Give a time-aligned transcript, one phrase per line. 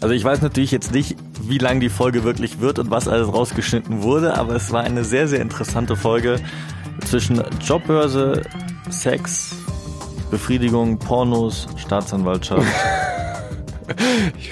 [0.00, 3.28] Also ich weiß natürlich jetzt nicht, wie lang die Folge wirklich wird und was alles
[3.28, 6.36] rausgeschnitten wurde, aber es war eine sehr, sehr interessante Folge
[7.04, 8.42] zwischen Jobbörse,
[8.88, 9.54] Sex,
[10.30, 12.66] Befriedigung, Pornos, Staatsanwaltschaft.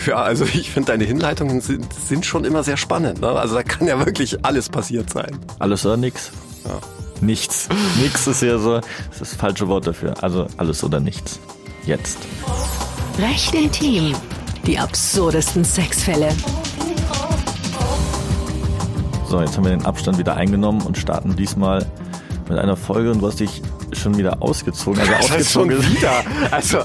[0.06, 3.20] Ja, also ich finde, deine Hinleitungen sind, sind schon immer sehr spannend.
[3.20, 3.28] Ne?
[3.28, 5.38] Also da kann ja wirklich alles passiert sein.
[5.60, 6.32] Alles oder nix?
[6.64, 6.80] Ja.
[7.20, 7.68] Nichts.
[8.00, 10.14] Nichts ist ja so, das ist das falsche Wort dafür.
[10.22, 11.38] Also alles oder nichts.
[11.86, 12.18] Jetzt.
[13.18, 14.14] Recht intim.
[14.66, 16.28] Die absurdesten Sexfälle.
[19.28, 21.84] So, jetzt haben wir den Abstand wieder eingenommen und starten diesmal
[22.48, 25.00] mit einer Folge und du hast dich schon wieder ausgezogen.
[25.00, 26.22] Also Das heißt schon ausgezogen, wieder.
[26.50, 26.78] Also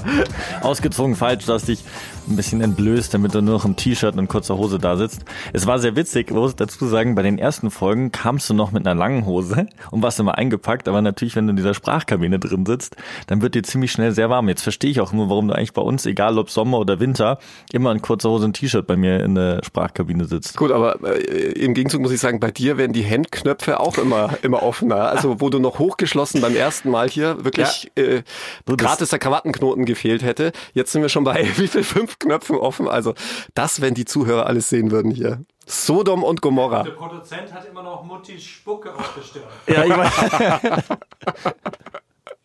[0.60, 1.80] ausgezogen falsch, du hast dich
[2.28, 5.24] ein bisschen entblößt, damit du nur noch im T-Shirt und kurzer Hose da sitzt.
[5.52, 8.72] Es war sehr witzig, muss ich dazu sagen, bei den ersten Folgen kamst du noch
[8.72, 12.38] mit einer langen Hose und warst immer eingepackt, aber natürlich, wenn du in dieser Sprachkabine
[12.38, 14.48] drin sitzt, dann wird dir ziemlich schnell sehr warm.
[14.48, 17.38] Jetzt verstehe ich auch nur, warum du eigentlich bei uns, egal ob Sommer oder Winter,
[17.72, 20.56] immer in kurzer Hose und T-Shirt bei mir in der Sprachkabine sitzt.
[20.56, 24.34] gut, aber äh, im Gegenzug muss ich sagen, bei dir werden die Handknöpfe auch immer
[24.42, 24.96] immer offener.
[25.10, 28.22] Also wo du noch hochgeschlossen beim ersten Mal hier wirklich äh,
[28.66, 30.52] Du, das- gratis der Krawattenknoten gefehlt hätte.
[30.72, 32.88] Jetzt sind wir schon bei wie viel fünf Knöpfen offen.
[32.88, 33.14] Also
[33.54, 35.44] das, wenn die Zuhörer alles sehen würden hier.
[35.66, 36.82] Sodom und Gomorra.
[36.82, 39.44] Der Produzent hat immer noch Muttis Spucke auf der Stirn.
[39.66, 40.84] Ja, ich weiß.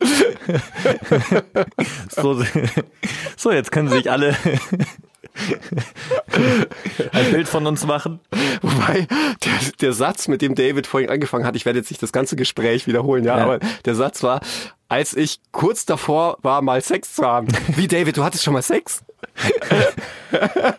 [2.10, 2.42] so,
[3.36, 4.36] so, jetzt können sich alle
[7.12, 8.20] ein Bild von uns machen.
[8.62, 9.08] Wobei
[9.44, 12.36] der, der Satz, mit dem David vorhin angefangen hat, ich werde jetzt nicht das ganze
[12.36, 13.44] Gespräch wiederholen, ja, Ja.
[13.44, 14.42] aber der Satz war,
[14.88, 17.48] als ich kurz davor war, mal Sex zu haben.
[17.76, 19.04] Wie David, du hattest schon mal Sex?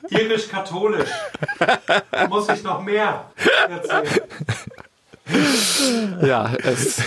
[0.09, 1.11] Irisch-katholisch.
[2.29, 3.25] Muss ich noch mehr
[3.69, 4.21] erzählen?
[6.23, 6.99] Ja, es,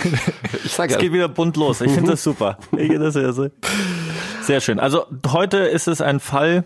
[0.64, 1.80] ich sage Es geht ja, wieder bunt los.
[1.80, 2.58] Ich finde das super.
[2.72, 3.50] Ich finde das sehr, sehr,
[4.42, 4.80] sehr schön.
[4.80, 6.64] Also heute ist es ein Fall.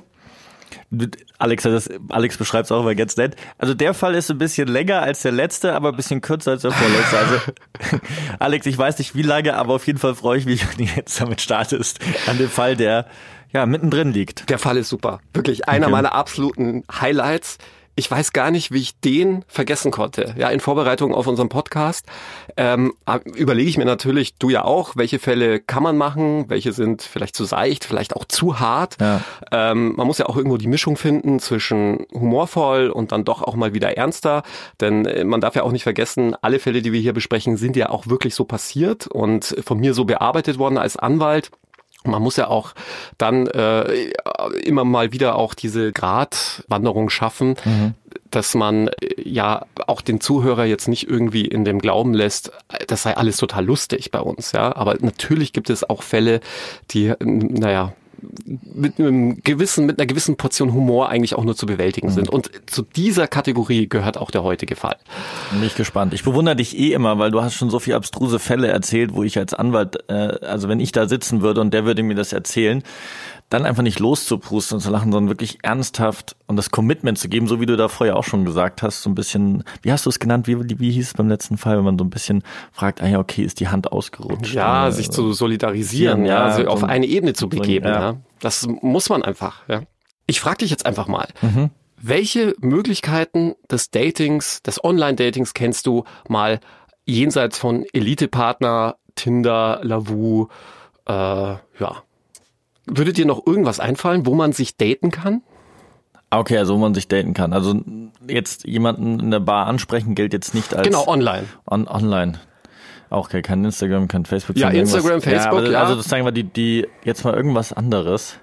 [1.39, 3.36] Alex, das, Alex beschreibt es auch immer ganz nett.
[3.58, 6.62] Also der Fall ist ein bisschen länger als der letzte, aber ein bisschen kürzer als
[6.62, 7.19] der vorletzte.
[7.19, 7.41] Also
[8.39, 10.92] Alex, ich weiß nicht wie lange, aber auf jeden Fall freue ich mich, wenn du
[10.92, 12.01] jetzt damit startest.
[12.27, 13.07] An dem Fall, der
[13.53, 14.48] ja mittendrin liegt.
[14.51, 15.20] der Fall ist super.
[15.33, 15.92] Wirklich einer Okay.
[15.92, 17.59] meiner absoluten Highlights.
[17.95, 20.33] Ich weiß gar nicht, wie ich den vergessen konnte.
[20.39, 22.07] Ja, in Vorbereitung auf unseren Podcast
[22.57, 22.92] ähm,
[23.35, 27.35] überlege ich mir natürlich, du ja auch, welche Fälle kann man machen, welche sind vielleicht
[27.35, 28.98] zu seicht, vielleicht auch zu hart.
[29.01, 29.20] Ja.
[29.51, 33.57] Ähm, man muss ja auch irgendwo die Mischung finden zwischen humorvoll und dann doch auch
[33.57, 34.45] mal wieder ernster.
[34.81, 37.75] Denn äh, man darf ja auch nicht vergessen, alle Fälle, die wir hier besprechen, sind
[37.75, 41.51] ja auch wirklich so passiert und von mir so bearbeitet worden als Anwalt.
[42.05, 42.75] Man muss ja auch
[43.19, 43.83] dann äh,
[44.64, 47.57] immer mal wieder auch diese Gratwanderung schaffen,
[48.31, 52.53] dass man äh, ja auch den Zuhörer jetzt nicht irgendwie in dem Glauben lässt,
[52.87, 54.75] das sei alles total lustig bei uns, ja.
[54.77, 56.41] Aber natürlich gibt es auch Fälle,
[56.91, 57.92] die, naja,
[58.74, 62.29] mit einem gewissen, mit einer gewissen Portion Humor eigentlich auch nur zu bewältigen sind.
[62.29, 64.96] Und zu dieser Kategorie gehört auch der heutige Fall.
[65.52, 66.14] Bin ich gespannt.
[66.14, 69.23] Ich bewundere dich eh immer, weil du hast schon so viele abstruse Fälle erzählt, wo
[69.23, 72.33] ich als Anwalt, äh, also wenn ich da sitzen würde und der würde mir das
[72.33, 72.83] erzählen,
[73.51, 77.47] dann einfach nicht loszuprusten und zu lachen, sondern wirklich ernsthaft und das Commitment zu geben,
[77.47, 80.11] so wie du da vorher auch schon gesagt hast, so ein bisschen, wie hast du
[80.11, 82.42] es genannt, wie, wie hieß es beim letzten Fall, wenn man so ein bisschen
[82.73, 84.53] fragt, ah ja, okay, ist die Hand ausgerutscht?
[84.55, 87.87] Ja, Äh, sich zu solidarisieren, ja, ja, also so auf ein- eine Ebene zu begeben.
[87.87, 88.01] ja.
[88.01, 88.17] Ja.
[88.41, 89.63] Das muss man einfach.
[89.69, 89.83] Ja.
[90.27, 91.70] Ich frage dich jetzt einfach mal, Mhm.
[91.97, 96.61] welche Möglichkeiten des Datings, des Online-Datings kennst du mal
[97.07, 100.48] jenseits von Elite-Partner, Tinder, Lavu,
[101.07, 102.03] äh, ja.
[102.91, 105.43] Würde dir noch irgendwas einfallen, wo man sich daten kann?
[106.31, 107.53] Okay, also wo man sich daten kann.
[107.53, 107.81] Also
[108.29, 111.45] jetzt jemanden in der Bar ansprechen gilt jetzt nicht als Genau, online.
[111.71, 112.39] On online.
[113.11, 114.57] Auch okay, kein Instagram, kein Facebook.
[114.59, 114.97] Ja, kein irgendwas.
[114.97, 115.81] Instagram, Facebook, aber, ja.
[115.83, 118.39] Also das sagen wir die, die jetzt mal irgendwas anderes.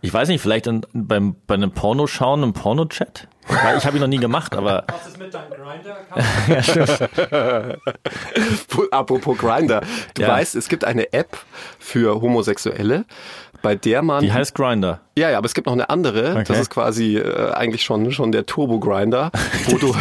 [0.00, 3.28] Ich weiß nicht, vielleicht in, beim, bei einem Porno schauen, im Porno-Chat?
[3.46, 7.78] Weil Ich habe ihn noch nie gemacht, aber Was ist mit deinem Grinder-Account?
[8.90, 9.82] Apropos Grinder.
[10.14, 10.28] Du Ja.
[10.28, 11.38] weißt, es gibt eine App
[11.78, 13.04] für Homosexuelle,
[13.62, 15.00] bei der man die heißt Grinder.
[15.16, 16.32] Ja, ja, aber es gibt noch eine andere.
[16.32, 16.44] Okay.
[16.46, 19.30] Das ist quasi äh, eigentlich schon schon der Turbo Grinder,
[19.66, 19.94] wo du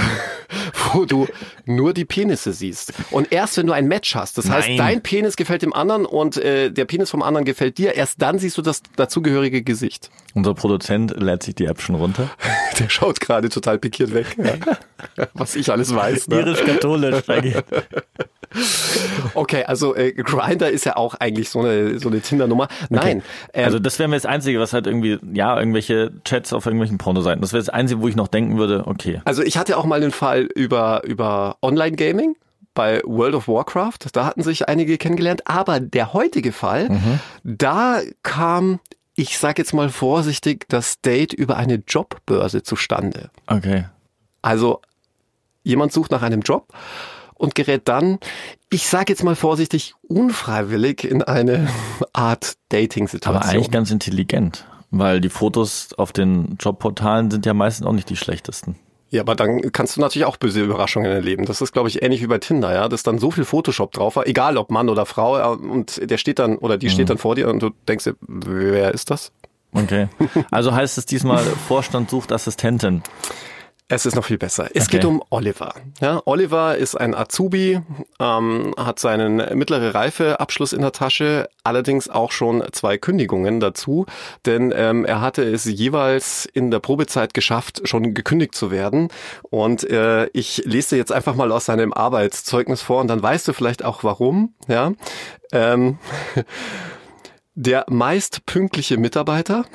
[0.94, 1.28] wo du
[1.66, 2.94] nur die Penisse siehst.
[3.12, 4.78] Und erst wenn du ein Match hast, das heißt, Nein.
[4.78, 8.40] dein Penis gefällt dem anderen und äh, der Penis vom anderen gefällt dir, erst dann
[8.40, 10.10] siehst du das dazugehörige Gesicht.
[10.34, 12.30] Unser Produzent lädt sich die App schon runter.
[12.80, 14.38] Der schaut gerade total pikiert weg.
[14.38, 15.28] Ja.
[15.34, 16.28] Was ich alles weiß.
[16.28, 16.42] Ne?
[16.42, 17.24] Irisch-katholisch.
[19.34, 22.68] Okay, also äh, Grinder ist ja auch eigentlich so eine so eine Tinder-Nummer.
[22.90, 23.22] Nein,
[23.54, 26.98] ähm, Also das wäre mir das Einzige, was halt irgendwie, ja, irgendwelche Chats auf irgendwelchen
[26.98, 27.42] Pornoseiten.
[27.42, 29.22] Das wäre das Einzige, wo ich noch denken würde, okay.
[29.26, 32.36] Also ich hatte auch mal den Fall über, über Online-Gaming
[32.74, 34.00] bei World of Warcraft.
[34.14, 35.48] Da hatten sich einige kennengelernt.
[35.48, 36.90] Aber der heutige Fall,
[37.44, 38.80] da kam
[39.18, 43.32] ich sage jetzt mal vorsichtig, das Date über eine Jobbörse zustande.
[43.48, 43.86] Okay.
[44.44, 44.82] Also
[45.64, 46.72] jemand sucht nach einem Job
[47.34, 48.20] und gerät dann,
[48.70, 51.68] ich sage jetzt mal vorsichtig, unfreiwillig in eine
[52.14, 53.36] Art Dating-Situation.
[53.36, 58.10] Aber eigentlich ganz intelligent, weil die Fotos auf den Jobportalen sind ja meistens auch nicht
[58.12, 58.76] die schlechtesten.
[59.10, 61.46] Ja, aber dann kannst du natürlich auch böse Überraschungen erleben.
[61.46, 64.18] Das ist, glaube ich, ähnlich wie bei Tinder, ja, dass dann so viel Photoshop drauf
[64.18, 67.18] war, egal ob Mann oder Frau, äh, und der steht dann oder die steht dann
[67.18, 69.32] vor dir und du denkst dir, wer ist das?
[69.72, 70.08] Okay.
[70.52, 73.02] Also heißt es diesmal Vorstand sucht Assistentin.
[73.90, 74.68] Es ist noch viel besser.
[74.74, 74.98] Es Okay.
[74.98, 75.74] geht um Oliver.
[76.02, 77.80] Ja, Oliver ist ein Azubi,
[78.20, 84.06] ähm, hat seinen mittlere Reife-Abschluss in der Tasche, allerdings auch schon zwei Kündigungen dazu,
[84.46, 89.08] denn ähm, er hatte es jeweils in der Probezeit geschafft, schon gekündigt zu werden.
[89.52, 93.54] Und äh, ich lese jetzt einfach mal aus seinem Arbeitszeugnis vor und dann weißt du
[93.54, 94.54] vielleicht auch warum.
[94.68, 94.92] Ja.
[95.54, 95.98] Ähm,
[97.58, 99.66] der meist pünktliche Mitarbeiter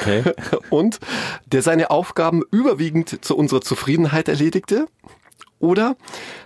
[0.00, 0.22] Okay.
[0.70, 1.00] und
[1.46, 4.86] der seine Aufgaben überwiegend zu unserer Zufriedenheit erledigte
[5.58, 5.96] oder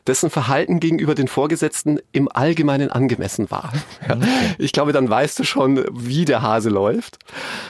[0.06, 3.72] dessen Verhalten gegenüber den Vorgesetzten im Allgemeinen angemessen war.
[4.08, 4.18] Ja.
[4.58, 7.18] Ich glaube, dann weißt du schon, wie der Hase läuft.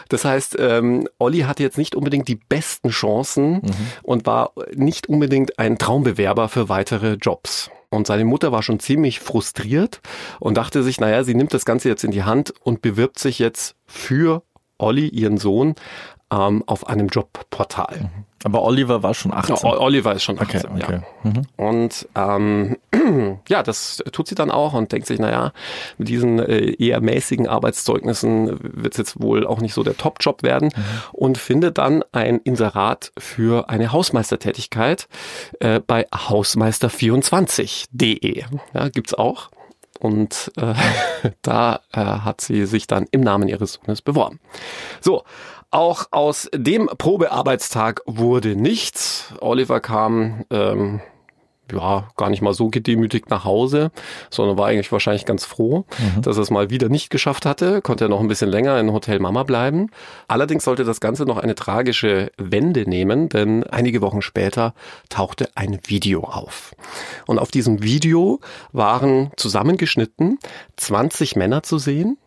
[0.09, 3.63] Das heißt, ähm, Olli hatte jetzt nicht unbedingt die besten Chancen
[4.03, 7.71] und war nicht unbedingt ein Traumbewerber für weitere Jobs.
[7.91, 10.01] Und seine Mutter war schon ziemlich frustriert
[10.41, 13.39] und dachte sich, naja, sie nimmt das Ganze jetzt in die Hand und bewirbt sich
[13.39, 14.43] jetzt für
[14.79, 15.75] Olli, ihren Sohn,
[16.33, 18.11] ähm, auf einem Jobportal.
[18.45, 19.57] Aber Oliver war schon 18.
[19.57, 21.01] Ja, Oliver ist schon Okay, 18, okay.
[21.25, 21.33] ja.
[21.57, 22.77] Und ähm,
[23.49, 25.53] ja, das tut sie dann auch und denkt sich, naja,
[25.99, 30.45] mit diesen äh, eher mäßigen Arbeitszeugnissen wird es jetzt wohl auch nicht so der Top-Job
[30.45, 30.71] werden
[31.13, 35.09] und findet dann ein Inserat für eine Hausmeistertätigkeit
[35.61, 38.45] äh, bei hausmeister24.de.
[38.75, 39.51] Ja, gibt's auch.
[39.99, 40.75] Und äh,
[41.43, 44.39] da äh, hat sie sich dann im Namen ihres Sohnes beworben.
[45.01, 45.25] So,
[45.71, 49.35] auch aus dem Probearbeitstag wurde nichts.
[49.41, 51.01] Oliver kam ähm,
[51.73, 53.91] ja gar nicht mal so gedemütigt nach Hause,
[54.31, 55.85] sondern war eigentlich wahrscheinlich ganz froh,
[56.23, 57.83] dass er es mal wieder nicht geschafft hatte.
[57.83, 59.91] Konnte er noch ein bisschen länger in Hotel Mama bleiben.
[60.29, 64.75] Allerdings sollte das Ganze noch eine tragische Wende nehmen, denn einige Wochen später
[65.09, 66.75] tauchte ein Video auf.
[67.27, 68.41] Und auf diesem Video
[68.73, 70.39] waren zusammengeschnitten
[70.77, 72.19] 20 Männer zu sehen,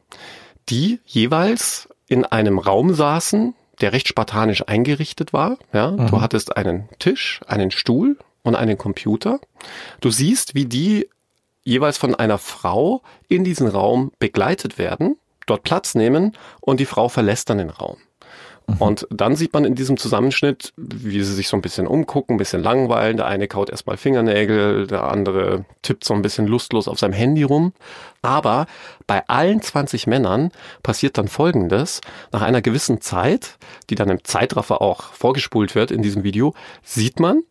[0.70, 5.58] die jeweils in einem Raum saßen, der recht spartanisch eingerichtet war.
[5.72, 9.40] Ja, du hattest einen Tisch, einen Stuhl und einen Computer.
[10.02, 11.08] Du siehst, wie die
[11.64, 17.08] jeweils von einer Frau in diesen Raum begleitet werden, dort Platz nehmen und die Frau
[17.10, 17.98] verlässt dann den Raum.
[18.78, 22.38] Und dann sieht man in diesem Zusammenschnitt, wie sie sich so ein bisschen umgucken, ein
[22.38, 23.18] bisschen langweilen.
[23.18, 27.44] Der eine kaut erstmal Fingernägel, der andere tippt so ein bisschen lustlos auf seinem Handy
[27.44, 27.74] rum.
[28.22, 28.68] Aber
[29.08, 30.52] bei allen 20 Männern
[30.84, 32.02] passiert dann Folgendes.
[32.32, 33.58] Nach einer gewissen Zeit,
[33.90, 37.42] die dann im Zeitraffer auch vorgespult wird in diesem Video, sieht man,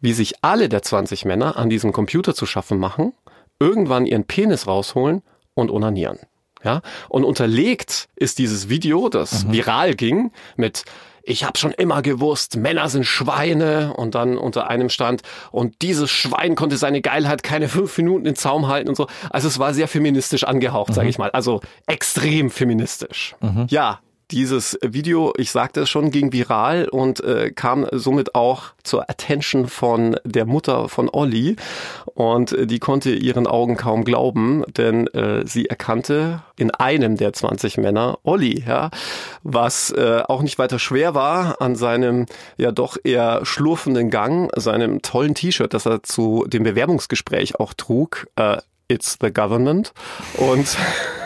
[0.00, 3.12] wie sich alle der 20 Männer an diesem Computer zu schaffen machen,
[3.58, 5.22] irgendwann ihren Penis rausholen
[5.54, 6.18] und onanieren.
[6.64, 10.84] Ja, und unterlegt ist dieses Video, das viral ging, mit
[11.24, 15.22] ich habe schon immer gewusst, Männer sind Schweine und dann unter einem stand
[15.52, 19.06] und dieses Schwein konnte seine Geilheit keine fünf Minuten in Zaum halten und so.
[19.30, 21.30] Also es war sehr feministisch angehaucht, sage ich mal.
[21.30, 23.36] Also extrem feministisch.
[23.68, 24.00] Ja,
[24.32, 29.68] dieses Video, ich sagte es schon, ging viral und äh, kam somit auch zur Attention
[29.68, 31.56] von der Mutter von Olli.
[32.14, 37.32] Und äh, die konnte ihren Augen kaum glauben, denn äh, sie erkannte in einem der
[37.32, 38.90] 20 Männer Olli, ja,
[39.42, 45.02] was äh, auch nicht weiter schwer war an seinem ja doch eher schlurfenden Gang, seinem
[45.02, 48.26] tollen T-Shirt, das er zu dem Bewerbungsgespräch auch trug.
[48.36, 48.58] Äh,
[48.88, 49.94] It's the government.
[50.36, 50.76] Und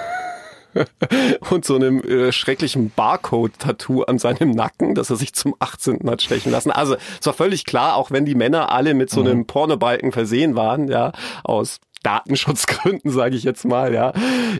[1.50, 6.08] und so einem äh, schrecklichen Barcode-Tattoo an seinem Nacken, das er sich zum 18.
[6.08, 6.70] hat stechen lassen.
[6.70, 10.56] Also es war völlig klar, auch wenn die Männer alle mit so einem Pornobalken versehen
[10.56, 11.12] waren, ja,
[11.44, 14.12] aus Datenschutzgründen, sage ich jetzt mal, ja,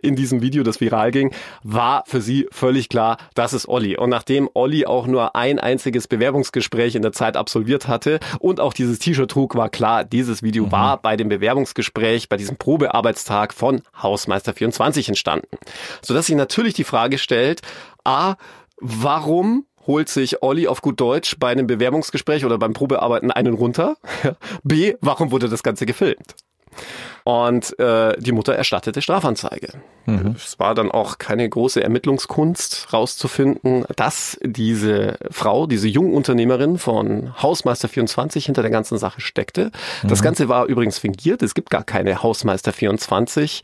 [0.03, 3.97] in diesem Video, das viral ging, war für sie völlig klar, das ist Olli.
[3.97, 8.73] Und nachdem Olli auch nur ein einziges Bewerbungsgespräch in der Zeit absolviert hatte und auch
[8.73, 13.83] dieses T-Shirt trug, war klar, dieses Video war bei dem Bewerbungsgespräch, bei diesem Probearbeitstag von
[14.03, 15.57] Hausmeister 24 entstanden.
[16.03, 17.63] Sodass sich natürlich die Frage stellt,
[18.05, 18.35] a,
[18.81, 23.97] warum holt sich Olli auf gut Deutsch bei einem Bewerbungsgespräch oder beim Probearbeiten einen runter?
[24.65, 26.35] B, warum wurde das Ganze gefilmt?
[27.27, 29.71] Und äh, die Mutter erstattete Strafanzeige.
[30.05, 30.37] Mhm.
[30.37, 37.89] Es war dann auch keine große Ermittlungskunst rauszufinden, dass diese Frau, diese Jungunternehmerin von Hausmeister
[37.89, 39.73] 24 hinter der ganzen Sache steckte.
[40.05, 40.09] Mhm.
[40.09, 41.43] Das Ganze war übrigens fingiert.
[41.43, 43.63] Es gibt gar keine Hausmeister 24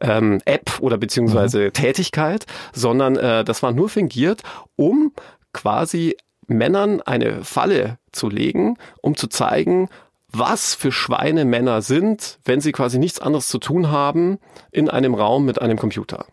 [0.00, 1.72] ähm, App oder beziehungsweise mhm.
[1.72, 4.42] Tätigkeit, sondern äh, das war nur fingiert,
[4.76, 5.12] um
[5.52, 6.16] quasi
[6.46, 9.88] Männern eine Falle zu legen, um zu zeigen,
[10.32, 14.38] was für Schweine Männer sind, wenn sie quasi nichts anderes zu tun haben
[14.70, 16.26] in einem Raum mit einem Computer.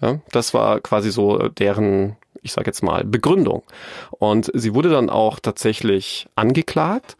[0.00, 3.62] Ja, das war quasi so deren, ich sage jetzt mal, Begründung.
[4.10, 7.16] Und sie wurde dann auch tatsächlich angeklagt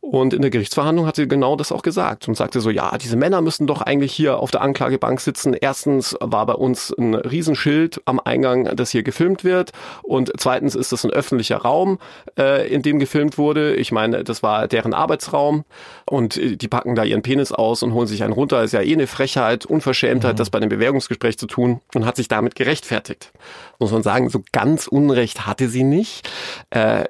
[0.00, 3.16] und in der Gerichtsverhandlung hat sie genau das auch gesagt und sagte so, ja, diese
[3.16, 5.52] Männer müssen doch eigentlich hier auf der Anklagebank sitzen.
[5.52, 9.72] Erstens war bei uns ein Riesenschild am Eingang, das hier gefilmt wird.
[10.02, 11.98] Und zweitens ist das ein öffentlicher Raum,
[12.38, 13.74] äh, in dem gefilmt wurde.
[13.74, 15.64] Ich meine, das war deren Arbeitsraum
[16.06, 18.62] und die packen da ihren Penis aus und holen sich einen runter.
[18.62, 20.38] ist ja eh eine Frechheit, Unverschämtheit, mhm.
[20.38, 23.32] das bei einem Bewerbungsgespräch zu tun und hat sich damit gerechtfertigt.
[23.78, 26.28] Muss man sagen, so ganz Unrecht hatte sie nicht.
[26.70, 27.04] Äh,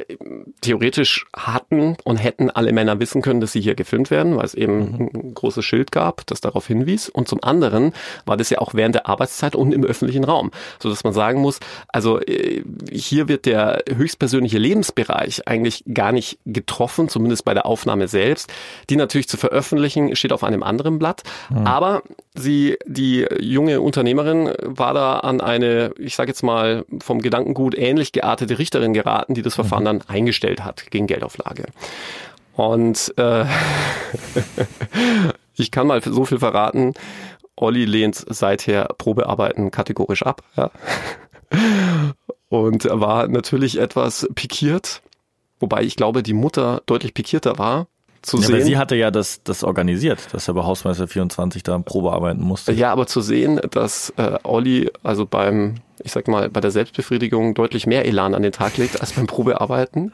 [0.61, 4.54] theoretisch hatten und hätten alle Männer wissen können, dass sie hier gefilmt werden, weil es
[4.54, 5.10] eben mhm.
[5.14, 7.08] ein großes Schild gab, das darauf hinwies.
[7.08, 7.92] Und zum anderen
[8.26, 11.40] war das ja auch während der Arbeitszeit und im öffentlichen Raum, so dass man sagen
[11.40, 17.66] muss, also äh, hier wird der höchstpersönliche Lebensbereich eigentlich gar nicht getroffen, zumindest bei der
[17.66, 18.52] Aufnahme selbst.
[18.88, 21.66] Die natürlich zu veröffentlichen steht auf einem anderen Blatt, mhm.
[21.66, 22.02] aber
[22.34, 28.12] sie, die junge Unternehmerin war da an eine, ich sage jetzt mal vom Gedankengut ähnlich
[28.12, 29.87] geartete Richterin geraten, die das Verfahren mhm.
[29.87, 31.64] dann eingestellt hat gegen Geldauflage.
[32.57, 33.45] Und äh,
[35.57, 36.95] ich kann mal so viel verraten,
[37.57, 40.42] Olli lehnt seither Probearbeiten kategorisch ab.
[40.57, 40.71] Ja.
[42.49, 45.02] Und war natürlich etwas pikiert,
[45.61, 47.87] wobei ich glaube, die Mutter deutlich pikierter war,
[48.23, 48.54] zu ja, sehen.
[48.57, 52.42] Aber sie hatte ja das, das organisiert, dass er bei Hausmeister 24 da Probe arbeiten
[52.42, 52.73] musste.
[52.73, 57.54] Ja, aber zu sehen, dass äh, Olli also beim ich sag mal, bei der Selbstbefriedigung
[57.54, 60.12] deutlich mehr Elan an den Tag legt als beim Probearbeiten.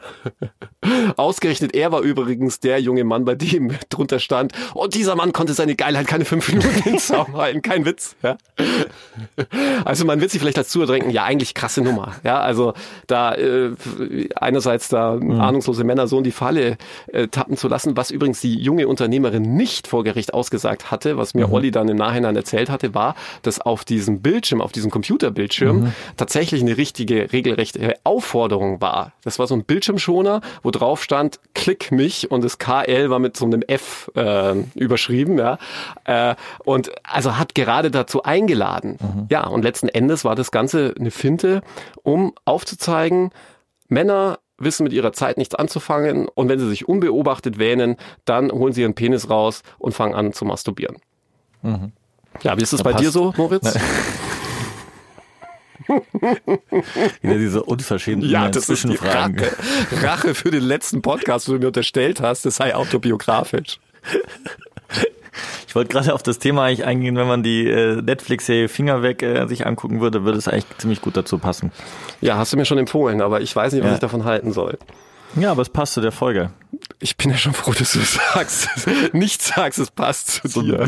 [1.17, 5.53] Ausgerechnet er war übrigens der junge Mann, bei dem drunter stand, und dieser Mann konnte
[5.53, 7.61] seine Geilheit keine fünf Minuten in Zaum halten.
[7.61, 8.15] Kein Witz.
[8.23, 8.37] Ja?
[9.85, 12.15] Also man wird sich vielleicht dazu denken, ja, eigentlich krasse Nummer.
[12.23, 12.73] Ja, also
[13.07, 13.71] da äh,
[14.35, 15.39] einerseits da mhm.
[15.39, 16.77] ahnungslose Männer so in die Falle
[17.07, 21.33] äh, tappen zu lassen, was übrigens die junge Unternehmerin nicht vor Gericht ausgesagt hatte, was
[21.33, 21.53] mir mhm.
[21.53, 25.76] Olli dann im Nachhinein erzählt hatte, war, dass auf diesem Bildschirm, auf diesem Computerbildschirm, mhm.
[26.17, 29.13] Tatsächlich eine richtige, regelrechte Aufforderung war.
[29.23, 33.37] Das war so ein Bildschirmschoner, wo drauf stand, klick mich und das KL war mit
[33.37, 35.57] so einem F äh, überschrieben, ja.
[36.05, 38.97] Äh, und also hat gerade dazu eingeladen.
[39.01, 39.27] Mhm.
[39.29, 41.61] Ja, und letzten Endes war das Ganze eine Finte,
[42.03, 43.31] um aufzuzeigen,
[43.87, 48.73] Männer wissen mit ihrer Zeit nichts anzufangen und wenn sie sich unbeobachtet wähnen, dann holen
[48.73, 50.97] sie ihren Penis raus und fangen an zu masturbieren.
[51.61, 51.91] Mhm.
[52.41, 53.03] Ja, wie ist das da bei passt.
[53.03, 53.77] dir so, Moritz?
[57.21, 59.37] Wieder diese unverschämten ja, das Zwischenfragen.
[59.37, 59.57] Ist
[59.91, 63.79] Rache, Rache für den letzten Podcast, wo du mir unterstellt hast, das sei autobiografisch.
[65.67, 69.21] Ich wollte gerade auf das Thema eigentlich eingehen, wenn man die äh, Netflix-Serie Finger weg
[69.21, 71.71] äh, sich angucken würde, würde es eigentlich ziemlich gut dazu passen.
[72.21, 73.95] Ja, hast du mir schon empfohlen, aber ich weiß nicht, was ja.
[73.95, 74.79] ich davon halten soll.
[75.35, 76.51] Ja, aber es passt zu der Folge.
[76.99, 77.99] Ich bin ja schon froh, dass du
[78.33, 78.69] sagst.
[79.13, 80.87] Nicht sagst, es passt zu so, dir.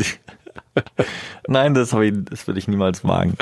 [1.48, 3.34] Nein, das, ich, das würde ich niemals wagen.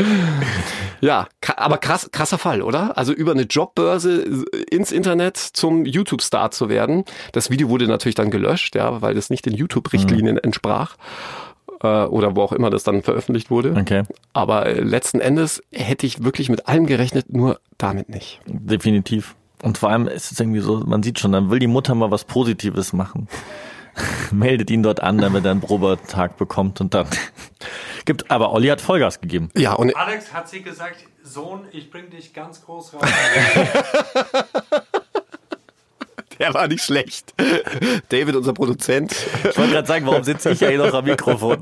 [1.01, 2.99] Ja, aber krass, krasser Fall, oder?
[2.99, 7.05] Also über eine Jobbörse ins Internet zum YouTube-Star zu werden.
[7.33, 10.41] Das Video wurde natürlich dann gelöscht, ja, weil das nicht den YouTube-Richtlinien mhm.
[10.43, 10.97] entsprach
[11.83, 13.75] äh, oder wo auch immer das dann veröffentlicht wurde.
[13.79, 14.03] Okay.
[14.33, 18.41] Aber äh, letzten Endes hätte ich wirklich mit allem gerechnet, nur damit nicht.
[18.47, 19.35] Definitiv.
[19.63, 22.11] Und vor allem ist es irgendwie so, man sieht schon, dann will die Mutter mal
[22.11, 23.29] was Positives machen.
[24.31, 27.07] meldet ihn dort an, damit er einen Probetag bekommt und dann
[28.05, 28.31] gibt.
[28.31, 29.51] Aber Olli hat Vollgas gegeben.
[29.57, 33.03] Ja, und Alex hat sie gesagt, Sohn, ich bring dich ganz groß raus.
[36.39, 37.35] Der war nicht schlecht.
[38.11, 39.13] David, unser Produzent.
[39.13, 41.59] Ich wollte gerade sagen, warum sitze ich ja hier noch am Mikrofon?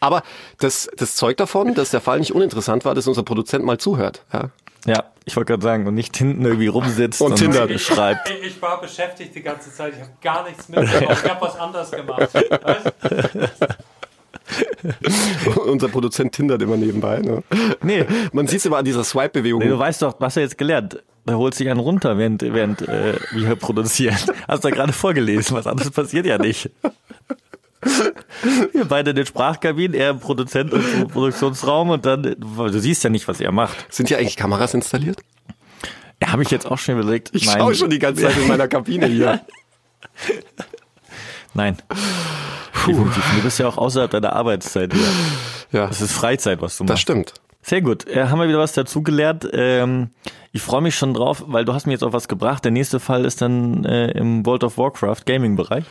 [0.00, 0.24] Aber
[0.58, 4.24] das, das zeugt davon, dass der Fall nicht uninteressant war, dass unser Produzent mal zuhört.
[4.32, 4.50] Ja.
[4.86, 8.30] Ja, ich wollte gerade sagen, und nicht hinten irgendwie rumsitzt und, und Tinder schreibt.
[8.30, 11.58] Ich, ich, war beschäftigt die ganze Zeit, ich habe gar nichts mitbekommen, ich habe was
[11.58, 12.28] anderes gemacht.
[15.66, 17.18] Unser Produzent tindert immer nebenbei.
[17.18, 17.42] Ne?
[17.82, 18.04] Nee.
[18.32, 19.60] Man sieht es immer an dieser Swipe-Bewegung.
[19.60, 21.02] Nee, du weißt doch, was er jetzt gelernt.
[21.24, 24.18] Da holt sich einen runter, während, während äh, wir produzieren.
[24.46, 26.70] Hast du gerade vorgelesen, was anderes passiert ja nicht.
[28.72, 33.10] Wir beide in den Sprachkabinen, er im Produzent und Produktionsraum und dann, du siehst ja
[33.10, 33.86] nicht, was er macht.
[33.92, 35.18] Sind hier eigentlich Kameras installiert?
[36.22, 37.30] Ja, habe ich jetzt auch schon überlegt.
[37.32, 39.40] Ich schaue schon die ganze Zeit in meiner Kabine hier.
[41.54, 41.76] Nein.
[42.86, 43.24] Definitiv.
[43.36, 45.06] Du bist ja auch außerhalb deiner Arbeitszeit hier.
[45.72, 46.92] Ja, Das ist Freizeit, was du machst.
[46.92, 47.34] das stimmt.
[47.62, 48.06] Sehr gut.
[48.06, 49.48] Äh, haben wir wieder was dazugelernt.
[49.52, 50.10] Ähm,
[50.52, 52.64] ich freue mich schon drauf, weil du hast mir jetzt auch was gebracht.
[52.64, 55.84] Der nächste Fall ist dann äh, im World of Warcraft Gaming Bereich.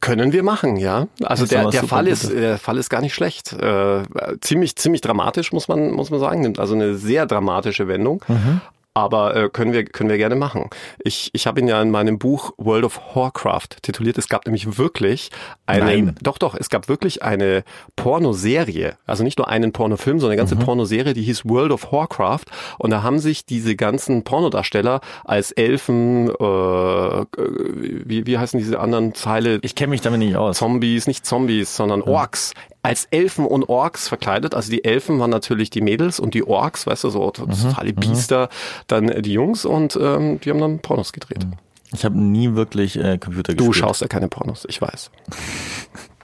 [0.00, 1.06] Können wir machen, ja.
[1.22, 3.52] Also Das der, der Fall ist, der Fall ist gar nicht schlecht.
[3.54, 4.02] Äh,
[4.40, 6.42] ziemlich, ziemlich dramatisch, muss man, muss man sagen.
[6.42, 8.22] Nimmt also eine sehr dramatische Wendung.
[8.28, 8.60] Mhm.
[8.96, 10.70] Aber äh, können wir können wir gerne machen.
[11.04, 14.16] Ich, ich habe ihn ja in meinem Buch World of Warcraft tituliert.
[14.16, 15.30] Es gab nämlich wirklich
[15.66, 16.14] eine Nein.
[16.22, 17.62] doch doch, es gab wirklich eine
[17.94, 20.60] Pornoserie, also nicht nur einen Pornofilm, sondern eine ganze Mhm.
[20.60, 22.44] Pornoserie, die hieß World of Warcraft
[22.78, 29.12] und da haben sich diese ganzen Pornodarsteller als Elfen äh, wie wie heißen diese anderen
[29.12, 30.56] Teile Ich kenne mich damit nicht aus.
[30.56, 32.54] Zombies, nicht Zombies, sondern Orks.
[32.86, 34.54] Als Elfen und Orks verkleidet.
[34.54, 38.48] Also die Elfen waren natürlich die Mädels und die Orks, weißt du, so totale Biester,
[38.86, 41.46] dann äh, die Jungs und ähm, die haben dann Pornos gedreht.
[41.92, 43.76] Ich habe nie wirklich äh, Computer Du gespielt.
[43.76, 45.10] schaust ja keine Pornos, ich weiß.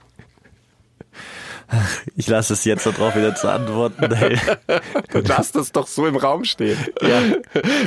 [2.17, 4.15] Ich lasse es jetzt darauf wieder zu antworten.
[4.15, 4.39] Hey.
[5.13, 6.79] Lass das doch so im Raum stehen.
[7.01, 7.21] Ja.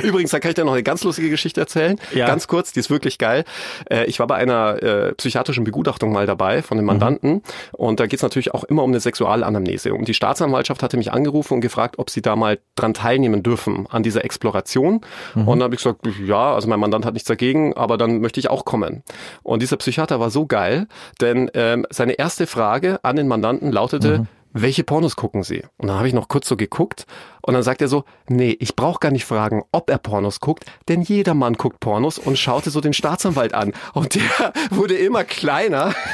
[0.02, 1.98] Übrigens, da kann ich dir noch eine ganz lustige Geschichte erzählen.
[2.14, 2.26] Ja.
[2.26, 3.44] Ganz kurz, die ist wirklich geil.
[3.90, 8.06] Äh, Ich war bei einer äh, psychiatrischen Begutachtung mal dabei von dem Mandanten und da
[8.06, 9.94] geht es natürlich auch immer um eine Sexualanamnese.
[9.94, 13.86] Und die Staatsanwaltschaft hatte mich angerufen und gefragt, ob sie da mal dran teilnehmen dürfen
[13.90, 15.00] an dieser Exploration.
[15.34, 18.40] Und dann habe ich gesagt, ja, also mein Mandant hat nichts dagegen, aber dann möchte
[18.40, 19.02] ich auch kommen.
[19.42, 20.86] Und dieser Psychiater war so geil,
[21.20, 24.26] denn ähm, seine erste Frage an den Mandanten lautete,
[24.58, 25.62] welche Pornos gucken Sie?
[25.76, 27.06] Und dann habe ich noch kurz so geguckt
[27.42, 30.64] und dann sagt er so, nee, ich brauche gar nicht fragen, ob er Pornos guckt,
[30.88, 33.74] denn jeder Mann guckt Pornos und schaute so den Staatsanwalt an.
[33.92, 34.22] Und der
[34.70, 35.94] wurde immer kleiner.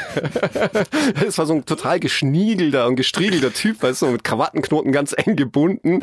[1.25, 5.37] Es war so ein total geschniegelter und gestriegelter Typ, weißt du, mit Krawattenknoten ganz eng
[5.37, 6.00] gebunden.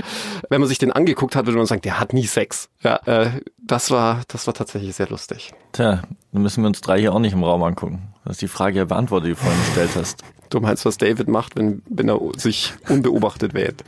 [0.49, 2.69] Wenn man sich den angeguckt hat, würde man sagen, der hat nie Sex.
[2.81, 5.51] Ja, äh, das war, das war tatsächlich sehr lustig.
[5.73, 6.01] Tja,
[6.31, 8.13] dann müssen wir uns drei hier auch nicht im Raum angucken.
[8.23, 10.23] Du hast die Frage ja beantwortet, die du vorhin gestellt hast.
[10.49, 13.83] Du meinst, was David macht, wenn, wenn er sich unbeobachtet wählt?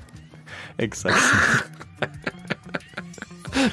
[0.77, 1.17] Exakt.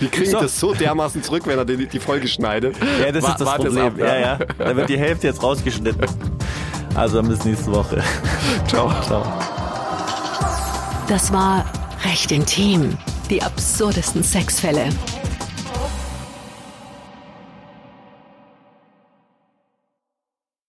[0.01, 0.41] Die kriegen So.
[0.41, 2.77] das so dermaßen zurück, wenn er die, die Folge schneidet.
[3.01, 3.79] Ja, das Wa- ist das Problem.
[3.87, 4.39] ab, ja, ja.
[4.59, 6.07] Da wird die Hälfte jetzt rausgeschnitten.
[6.95, 8.03] Also dann bis nächste Woche.
[8.67, 8.93] Ciao.
[9.03, 9.25] Ciao.
[11.07, 11.65] Das war
[12.05, 12.97] Recht intim.
[13.31, 14.89] Die absurdesten Sexfälle.